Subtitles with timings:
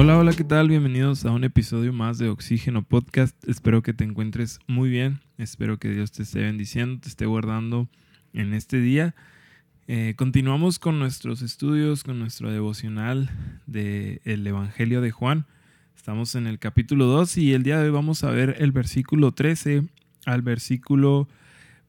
[0.00, 0.68] Hola, hola, ¿qué tal?
[0.68, 3.36] Bienvenidos a un episodio más de Oxígeno Podcast.
[3.48, 5.18] Espero que te encuentres muy bien.
[5.38, 7.88] Espero que Dios te esté bendiciendo, te esté guardando
[8.32, 9.16] en este día.
[9.88, 13.28] Eh, continuamos con nuestros estudios, con nuestro devocional
[13.66, 15.46] del Evangelio de Juan.
[15.96, 19.32] Estamos en el capítulo 2 y el día de hoy vamos a ver el versículo
[19.32, 19.88] 13
[20.26, 21.26] al versículo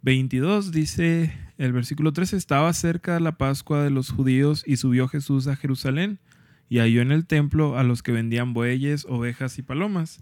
[0.01, 0.71] 22.
[0.71, 5.45] Dice el versículo 13, estaba cerca de la Pascua de los judíos y subió Jesús
[5.45, 6.17] a Jerusalén
[6.69, 10.19] y halló en el templo a los que vendían bueyes, ovejas y palomas,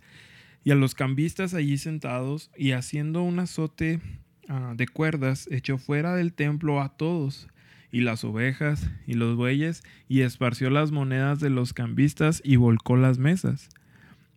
[0.64, 4.00] y a los cambistas allí sentados, y haciendo un azote
[4.48, 7.48] ah, de cuerdas, echó fuera del templo a todos,
[7.92, 12.98] y las ovejas y los bueyes, y esparció las monedas de los cambistas y volcó
[12.98, 13.70] las mesas.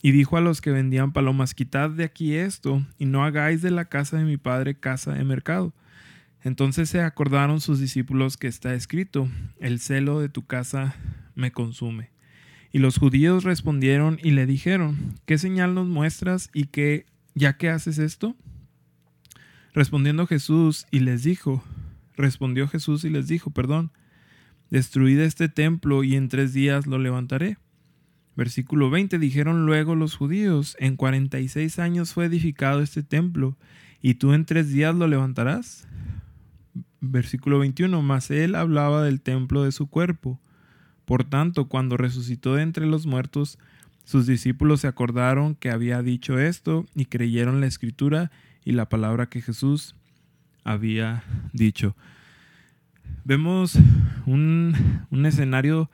[0.02, 3.70] Y dijo a los que vendían palomas, quitad de aquí esto, y no hagáis de
[3.70, 5.72] la casa de mi padre casa de mercado.
[6.42, 10.96] Entonces se acordaron sus discípulos que está escrito, el celo de tu casa
[11.40, 12.10] me consume.
[12.72, 17.68] Y los judíos respondieron y le dijeron, ¿qué señal nos muestras y qué, ya que
[17.68, 18.36] haces esto?
[19.74, 21.64] Respondiendo Jesús y les dijo,
[22.16, 23.90] respondió Jesús y les dijo, perdón,
[24.70, 27.58] destruid este templo y en tres días lo levantaré.
[28.36, 33.56] Versículo 20 dijeron luego los judíos, en cuarenta y seis años fue edificado este templo,
[34.00, 35.86] y tú en tres días lo levantarás.
[37.00, 40.40] Versículo 21, mas él hablaba del templo de su cuerpo.
[41.10, 43.58] Por tanto, cuando resucitó de entre los muertos,
[44.04, 48.30] sus discípulos se acordaron que había dicho esto y creyeron la escritura
[48.64, 49.96] y la palabra que Jesús
[50.62, 51.96] había dicho.
[53.24, 53.76] Vemos
[54.24, 55.90] un, escenario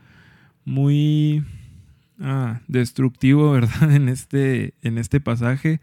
[0.66, 1.46] muy
[2.20, 3.92] ah, destructivo, ¿verdad?
[3.92, 5.80] En este, en este pasaje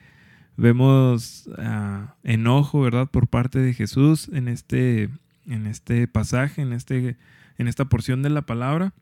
[0.57, 3.09] vemos ah, enojo, ¿verdad?
[3.09, 5.09] Por parte de Jesús en este,
[5.47, 7.17] en este pasaje, en, este,
[7.57, 8.93] en esta porción de la palabra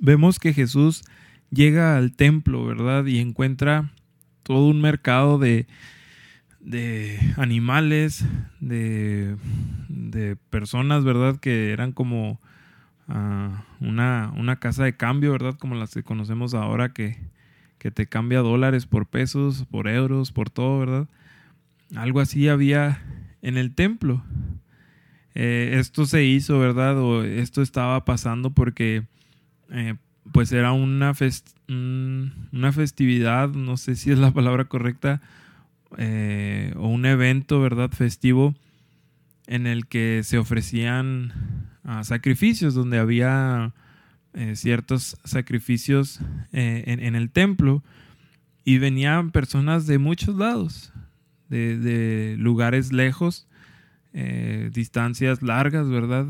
[0.00, 1.04] vemos que Jesús
[1.50, 3.06] llega al templo, ¿verdad?
[3.06, 3.92] Y encuentra
[4.42, 5.66] todo un mercado de,
[6.60, 8.24] de animales,
[8.60, 9.36] de,
[9.88, 11.38] de, personas, ¿verdad?
[11.38, 12.40] Que eran como
[13.08, 15.56] ah, una, una, casa de cambio, ¿verdad?
[15.58, 17.18] Como las que conocemos ahora, que,
[17.78, 21.08] que te cambia dólares por pesos, por euros, por todo, ¿verdad?
[21.94, 23.02] Algo así había
[23.42, 24.22] en el templo.
[25.34, 26.98] Eh, esto se hizo, ¿verdad?
[26.98, 29.04] O esto estaba pasando porque
[29.70, 29.94] eh,
[30.32, 31.12] pues era una,
[31.68, 35.20] una festividad, no sé si es la palabra correcta,
[35.96, 37.90] eh, o un evento, ¿verdad?
[37.90, 38.54] Festivo
[39.46, 43.72] en el que se ofrecían ah, sacrificios, donde había
[44.32, 46.20] eh, ciertos sacrificios
[46.52, 47.84] en, el templo
[48.64, 50.92] y venían personas de muchos lados,
[51.48, 53.46] de, de lugares lejos,
[54.72, 56.26] distancias largas, ¿verdad?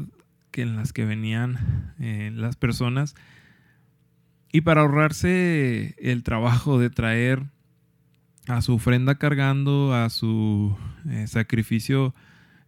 [0.54, 3.16] Que en las que venían las personas
[4.54, 7.42] y para ahorrarse el trabajo de traer
[8.46, 10.76] a su ofrenda cargando, a su
[11.10, 12.14] eh, sacrificio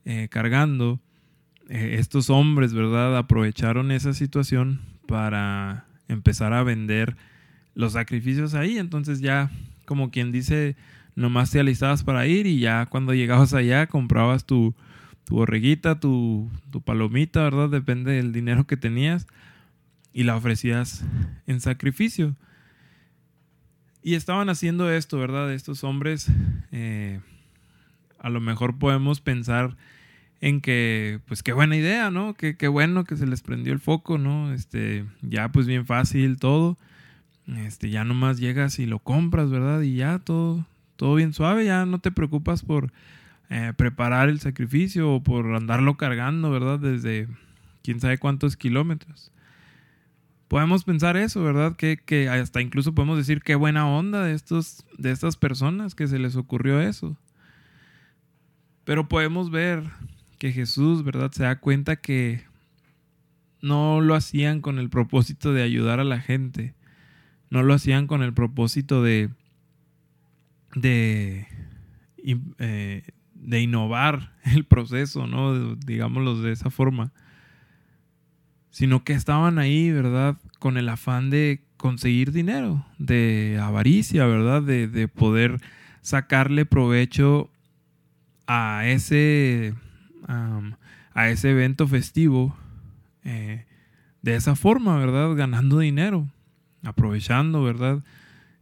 [0.05, 0.99] eh, cargando,
[1.69, 3.17] eh, estos hombres, ¿verdad?
[3.17, 7.17] Aprovecharon esa situación para empezar a vender
[7.77, 8.79] los sacrificios ahí.
[8.79, 9.53] Entonces ya,
[9.85, 10.75] como quien dice,
[11.15, 14.75] nomás te alistabas para ir y ya cuando llegabas allá comprabas tu,
[15.27, 17.69] tu borreguita, tu, tu palomita, ¿verdad?
[17.69, 19.27] Depende del dinero que tenías
[20.13, 21.05] y la ofrecías
[21.47, 22.37] en sacrificio.
[24.03, 25.53] Y estaban haciendo esto, ¿verdad?
[25.53, 26.29] Estos hombres,
[26.71, 27.21] eh,
[28.21, 29.77] a lo mejor podemos pensar
[30.41, 32.35] en que, pues qué buena idea, ¿no?
[32.35, 34.55] Qué, qué, bueno que se les prendió el foco, ¿no?
[34.55, 36.79] Este, ya pues bien fácil todo.
[37.49, 39.81] Este, ya nomás llegas y lo compras, ¿verdad?
[39.83, 42.93] Y ya todo, todo bien suave, ya no te preocupas por
[43.51, 46.79] eh, preparar el sacrificio o por andarlo cargando, ¿verdad?
[46.79, 47.29] Desde
[47.83, 49.31] quién sabe cuántos kilómetros
[50.49, 51.77] podemos pensar eso, ¿verdad?
[51.77, 56.07] Que, que, hasta incluso podemos decir qué buena onda de, estos, de estas personas que
[56.07, 57.17] se les ocurrió eso.
[58.85, 59.83] Pero podemos ver
[60.39, 61.33] que Jesús, ¿verdad?
[61.33, 62.45] Se da cuenta que
[63.61, 66.75] no lo hacían con el propósito de ayudar a la gente.
[67.51, 69.31] No lo hacían con el propósito de,
[70.75, 71.49] de,
[72.59, 73.03] eh,
[73.41, 75.75] de innovar el proceso, ¿no?
[75.77, 77.13] Digámoslo de esa forma
[78.77, 80.37] sino que estaban ahí, ¿verdad?
[80.59, 84.63] Con el afán de conseguir dinero, de avaricia, ¿verdad?
[84.63, 85.63] De, poder
[86.03, 87.49] sacarle provecho
[88.47, 89.73] a ese,
[90.29, 92.55] a ese evento festivo
[93.25, 93.65] eh,
[94.21, 95.35] de esa forma, ¿verdad?
[95.35, 96.29] Ganando dinero,
[96.83, 98.05] aprovechando, ¿verdad?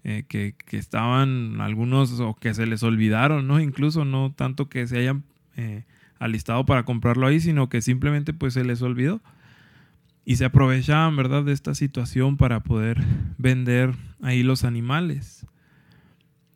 [0.07, 3.59] Eh, que, estaban algunos o que se les olvidaron, ¿no?
[3.59, 5.25] Incluso no tanto que se hayan
[5.57, 5.85] eh,
[6.19, 9.23] alistado para comprarlo ahí, sino que simplemente pues se les olvidó.
[10.27, 13.03] y se aprovechaban, ¿verdad?, de esta situación para poder
[13.39, 15.47] vender ahí los animales.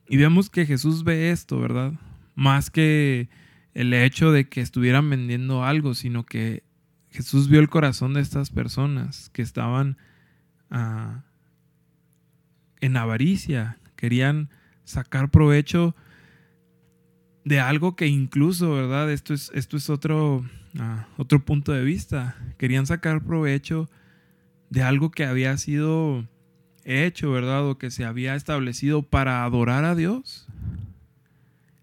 [0.09, 1.93] Y vemos que Jesús ve esto, ¿verdad?
[2.35, 3.29] Más que
[3.75, 6.65] el hecho de que estuvieran vendiendo algo, sino que
[7.11, 9.99] Jesús vio el corazón de estas personas que estaban
[10.71, 11.25] ah,
[12.81, 14.51] en avaricia, querían
[14.85, 15.95] sacar provecho
[17.45, 19.11] de algo que incluso, ¿verdad?
[19.11, 20.45] Esto es, esto es otro,
[20.79, 22.37] ah, otro punto de vista.
[22.59, 23.89] Querían sacar provecho
[24.71, 26.29] de algo que había sido
[26.85, 27.67] hecho, ¿verdad?
[27.67, 30.47] O que se había establecido para adorar a Dios.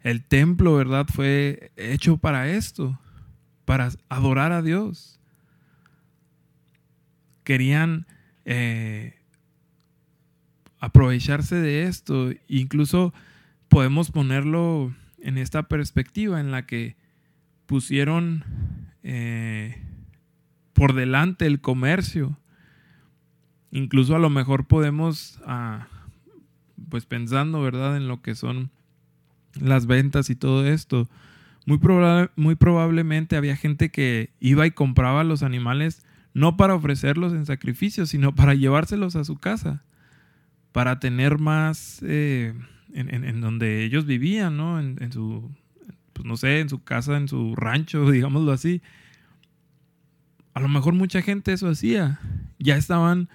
[0.02, 1.08] El templo, ¿verdad?
[1.12, 3.00] Fue hecho para esto,
[3.66, 5.20] para adorar a Dios.
[7.44, 8.06] Querían
[8.46, 9.20] eh,
[10.86, 12.32] aprovecharse de esto.
[12.48, 13.14] Incluso
[13.70, 16.96] podemos ponerlo en esta perspectiva en la que
[17.66, 18.44] pusieron
[19.02, 19.82] eh,
[20.74, 22.38] por delante el comercio.
[23.72, 25.88] Incluso a lo mejor podemos, ah,
[26.90, 28.70] pues pensando, ¿verdad?, en lo que son
[29.60, 31.10] las ventas y todo esto.
[31.66, 31.80] Muy,
[32.36, 36.06] muy probablemente había gente que iba y compraba los animales
[36.36, 39.84] no para ofrecerlos en sacrificio, sino para llevárselos a su casa
[40.76, 42.54] para tener más eh,
[42.94, 44.78] en, donde ellos vivían, ¿no?
[44.78, 45.50] En, su,
[46.12, 48.82] pues no sé, en su casa, en su rancho, digámoslo así.
[50.54, 52.20] A lo mejor mucha gente eso hacía.
[52.60, 53.30] Ya estaban,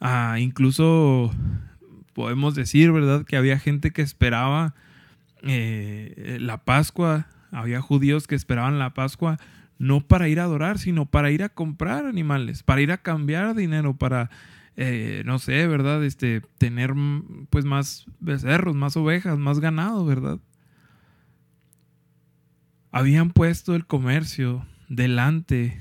[0.00, 1.34] ah, incluso
[2.14, 3.26] podemos decir, ¿verdad?
[3.26, 4.74] Que había gente que esperaba
[5.42, 9.36] eh, la Pascua, había judíos que esperaban la Pascua
[9.76, 13.54] no para ir a adorar, sino para ir a comprar animales, para ir a cambiar
[13.54, 14.30] dinero, para
[14.76, 16.04] eh, no sé, ¿verdad?
[16.04, 20.38] Este, tener mm, pues más becerros, más ovejas, más ganado, ¿verdad?
[22.92, 25.78] Habían puesto el comercio delante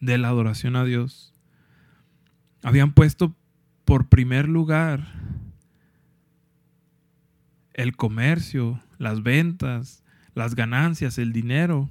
[0.00, 1.34] de la adoración a Dios.
[2.62, 3.36] Habían puesto
[3.84, 5.06] por primer lugar
[7.74, 10.02] el comercio, las ventas,
[10.34, 11.90] las ganancias, el dinero,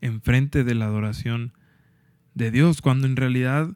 [0.00, 1.52] enfrente de la adoración
[2.38, 3.68] de Dios, cuando en realidad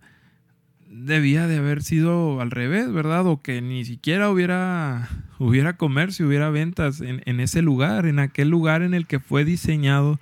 [0.88, 3.26] debía de haber sido al revés, ¿verdad?
[3.26, 8.48] O que ni siquiera hubiera, hubiera comercio, hubiera ventas en, en ese lugar, en aquel
[8.48, 10.20] lugar en el que fue diseñado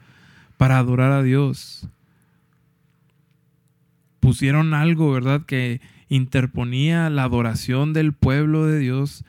[0.56, 1.86] para adorar a Dios.
[4.20, 5.44] Pusieron algo, ¿verdad?
[5.44, 9.24] Que interponía la adoración del pueblo de Dios.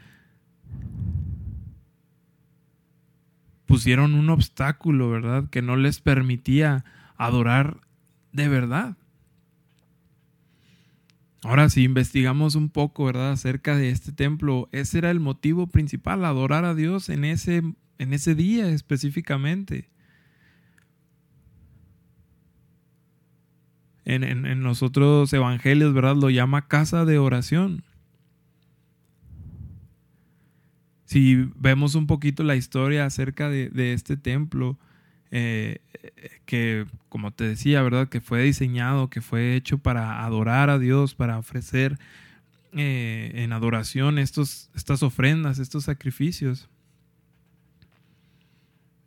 [3.65, 5.49] Pusieron un obstáculo, ¿verdad?
[5.49, 6.85] Que no les permitía
[7.17, 7.77] adorar
[8.31, 8.95] de verdad.
[11.43, 16.23] Ahora, si investigamos un poco, ¿verdad?, acerca de este templo, ese era el motivo principal,
[16.23, 17.63] adorar a Dios en ese,
[17.97, 19.89] en ese día específicamente.
[24.05, 27.83] En, en, los otros evangelios, ¿verdad?, lo llama casa de oración.
[31.05, 34.77] Si vemos un poquito la historia acerca de, de este templo,
[35.31, 35.79] eh,
[36.45, 38.09] que, como te decía, ¿verdad?
[38.09, 41.97] Que fue diseñado, que fue hecho para adorar a Dios, para ofrecer
[42.73, 46.69] eh, en adoración estos, estas ofrendas, estos sacrificios.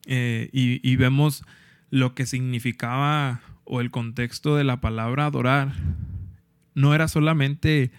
[0.07, 1.45] Eh, y, y vemos
[1.91, 5.73] lo que significaba o el contexto de la palabra adorar.
[6.75, 7.91] No era solamente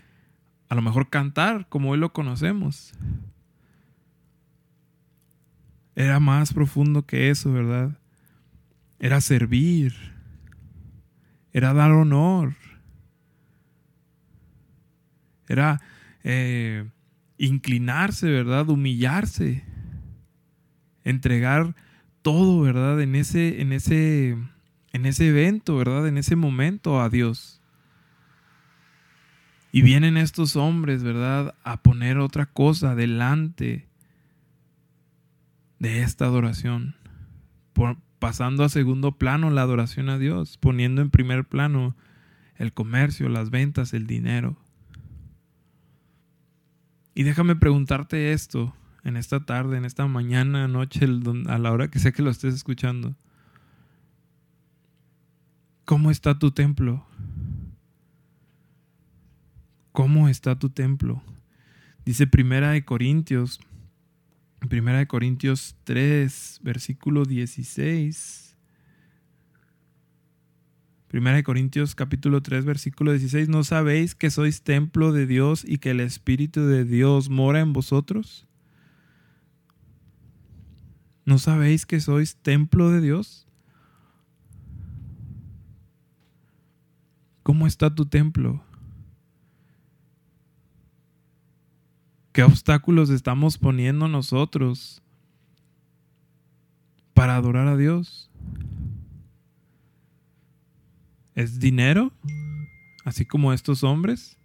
[0.67, 2.93] a lo mejor cantar como hoy lo conocemos.
[5.95, 7.97] Era más profundo que eso, ¿verdad?
[8.99, 9.93] Era servir,
[11.53, 12.55] era dar honor,
[15.47, 15.81] era
[16.23, 16.89] eh,
[17.37, 18.69] inclinarse, ¿verdad?
[18.69, 19.63] Humillarse,
[21.03, 21.75] entregar
[22.21, 23.01] todo, ¿verdad?
[23.01, 24.37] En ese, en ese,
[24.91, 26.07] en ese evento, ¿verdad?
[26.07, 27.61] En ese momento a Dios.
[29.71, 31.53] Y vienen estos hombres, ¿verdad?
[31.63, 33.87] A poner otra cosa delante
[35.79, 36.95] de esta adoración.
[37.73, 41.95] Por, pasando a segundo plano la adoración a Dios, poniendo en primer plano
[42.55, 44.57] el comercio, las ventas, el dinero.
[47.13, 51.99] Y déjame preguntarte esto en esta tarde, en esta mañana, noche, a la hora que
[51.99, 53.15] sé que lo estés escuchando.
[55.85, 57.05] ¿Cómo está tu templo?
[59.91, 61.21] ¿Cómo está tu templo?
[62.05, 63.59] Dice Primera de Corintios
[64.67, 68.55] Primera de Corintios 3, versículo 16.
[71.07, 73.47] Primera de Corintios capítulo 3, versículo 16.
[73.47, 77.71] ¿No sabéis que sois templo de Dios y que el Espíritu de Dios mora en
[77.71, 78.47] vosotros?
[81.25, 83.47] ¿No sabéis que sois templo de Dios?
[87.43, 88.64] ¿Cómo está tu templo?
[92.35, 95.01] ¿Qué obstáculos estamos poniendo nosotros
[97.13, 98.29] para adorar a Dios?
[101.33, 102.11] ¿Es dinero?
[103.05, 104.37] Así como estos hombres.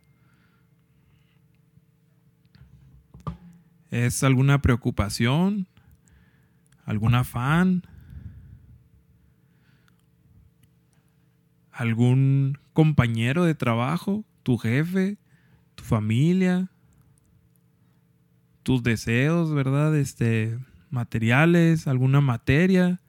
[3.91, 5.67] ¿Es alguna preocupación?
[6.85, 7.83] ¿Algún afán?
[11.73, 14.25] ¿Algún compañero de trabajo?
[14.45, 15.19] ¿Tu jefe?
[15.75, 16.71] ¿Tu familia?
[18.71, 19.97] ¿Tus deseos, verdad?
[19.97, 20.57] Este,
[20.91, 23.00] materiales, alguna materia,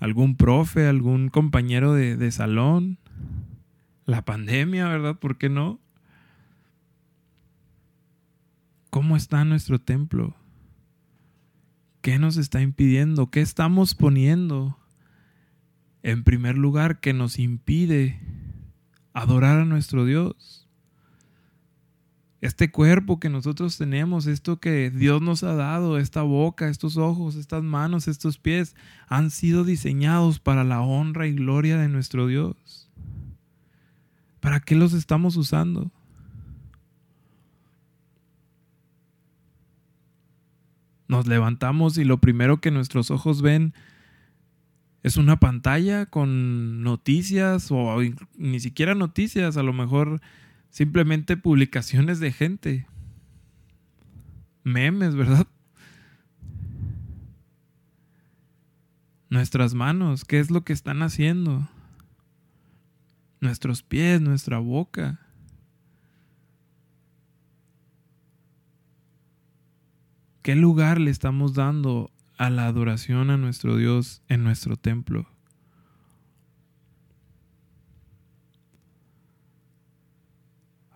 [0.00, 2.98] algún profe, algún compañero de, de salón,
[4.04, 5.20] la pandemia, ¿verdad?
[5.20, 5.78] ¿Por qué no?
[8.90, 10.34] ¿Cómo está nuestro templo?
[12.00, 13.30] ¿Qué nos está impidiendo?
[13.30, 14.76] ¿Qué estamos poniendo
[16.02, 18.20] en primer lugar que nos impide
[19.12, 20.67] adorar a nuestro Dios?
[22.40, 27.34] Este cuerpo que nosotros tenemos, esto que Dios nos ha dado, esta boca, estos ojos,
[27.34, 28.76] estas manos, estos pies,
[29.08, 32.88] han sido diseñados para la honra y gloria de nuestro Dios.
[34.38, 35.90] ¿Para qué los estamos usando?
[41.08, 43.74] Nos levantamos y lo primero que nuestros ojos ven
[45.02, 47.98] es una pantalla con noticias o
[48.36, 50.20] ni siquiera noticias, a lo mejor
[50.70, 52.86] simplemente publicaciones de gente.
[54.64, 55.46] Memes, ¿verdad?
[59.30, 61.68] Nuestras manos, ¿qué es lo que están haciendo?
[63.40, 65.20] Nuestros pies, nuestra boca.
[70.42, 75.28] ¿Qué lugar le estamos dando a la adoración a nuestro Dios en nuestro templo?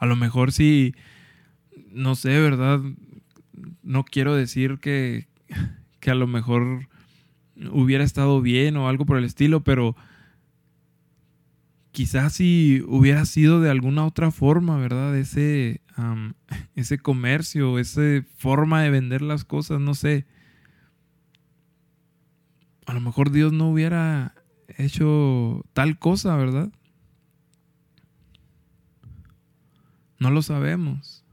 [0.02, 0.96] A lo mejor si,
[1.92, 2.80] no sé, ¿verdad?
[3.84, 5.28] No quiero decir que,
[6.00, 6.88] que a lo mejor
[7.70, 9.94] hubiera estado bien o algo por el estilo, pero
[11.92, 15.16] quizás si hubiera sido de alguna otra forma, ¿verdad?
[15.16, 15.82] Ese,
[16.74, 20.26] ese comercio, esa forma de vender las cosas, no sé.
[22.86, 24.34] A lo mejor Dios no hubiera
[24.66, 26.72] hecho tal cosa, ¿verdad?
[30.22, 31.24] No lo sabemos.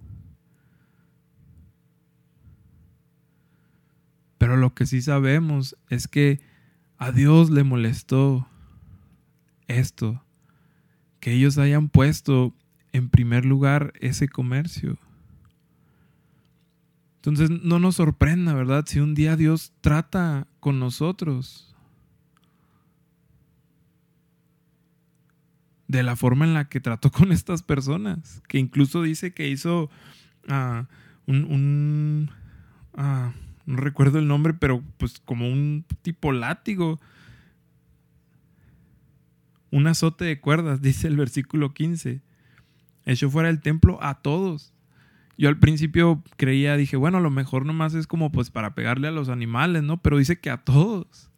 [4.39, 6.41] Pero lo que sí sabemos es que
[6.97, 8.47] a Dios le molestó
[9.67, 10.23] esto
[11.19, 12.55] que ellos hayan puesto
[12.91, 14.97] en primer lugar ese comercio.
[17.17, 18.85] Entonces no nos sorprenda, ¿verdad?
[18.87, 21.68] Si un día Dios trata con nosotros
[25.89, 29.89] de la forma en la que trató con estas personas, que incluso dice que hizo
[30.47, 30.85] uh,
[31.25, 32.29] un,
[32.93, 33.01] uh,
[33.65, 36.99] no recuerdo el nombre, pero pues como un tipo látigo
[39.71, 42.21] un azote de cuerdas, dice el versículo 15.
[43.05, 44.73] Echó fuera del templo a todos.
[45.37, 49.07] Yo al principio creía, dije, bueno, a lo mejor nomás es como pues para pegarle
[49.07, 50.01] a los animales, ¿no?
[50.01, 51.31] Pero dice que a todos.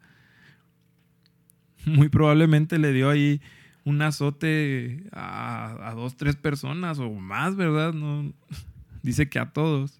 [1.85, 3.41] Muy probablemente le dio ahí
[3.83, 7.93] un azote a, dos, tres personas o más, ¿verdad?
[7.93, 8.33] No,
[9.03, 9.99] dice que a todos.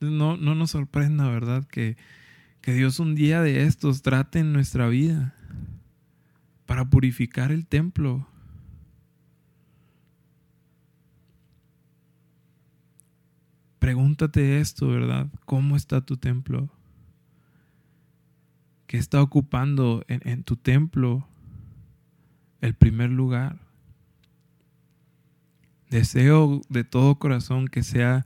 [0.00, 1.64] No, no nos sorprenda, ¿verdad?
[1.66, 1.96] Que,
[2.60, 5.34] que Dios un día de estos trate en nuestra vida
[6.66, 8.26] para purificar el templo.
[13.78, 15.28] Pregúntate esto, ¿verdad?
[15.44, 16.68] ¿Cómo está tu templo?
[18.88, 21.26] ¿Qué está ocupando en, en tu templo
[22.62, 23.58] el primer lugar?
[25.90, 28.24] Deseo de todo corazón que sea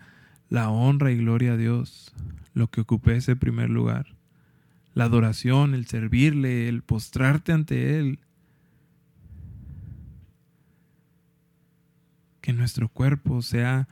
[0.48, 2.14] la honra y gloria a Dios
[2.54, 4.06] lo que ocupe ese primer lugar.
[4.94, 8.18] La adoración, el servirle, el postrarte ante Él,
[12.40, 13.88] que nuestro cuerpo sea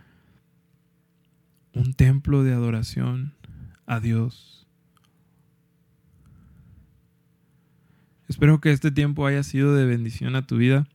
[1.75, 3.35] un templo de adoración
[3.85, 4.64] a Dios.
[8.29, 10.87] Espero que este tiempo haya sido de bendición a tu vida.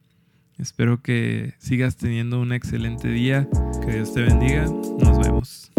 [0.58, 3.48] Espero que sigas teniendo un excelente día.
[3.86, 4.66] Que Dios te bendiga.
[4.66, 5.72] Nos vemos.